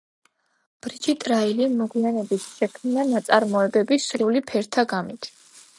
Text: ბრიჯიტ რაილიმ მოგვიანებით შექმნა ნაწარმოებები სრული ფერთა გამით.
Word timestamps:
ბრიჯიტ 0.85 1.25
რაილიმ 1.31 1.75
მოგვიანებით 1.81 2.43
შექმნა 2.55 3.07
ნაწარმოებები 3.13 4.03
სრული 4.09 4.47
ფერთა 4.53 4.91
გამით. 4.95 5.33